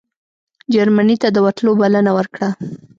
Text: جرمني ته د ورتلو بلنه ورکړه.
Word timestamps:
جرمني 0.73 1.15
ته 1.21 1.27
د 1.31 1.37
ورتلو 1.45 1.71
بلنه 1.81 2.11
ورکړه. 2.17 2.49